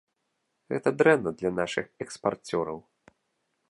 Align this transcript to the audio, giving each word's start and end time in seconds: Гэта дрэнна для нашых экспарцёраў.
Гэта 0.73 0.93
дрэнна 1.03 1.35
для 1.43 1.53
нашых 1.59 1.85
экспарцёраў. 2.07 2.77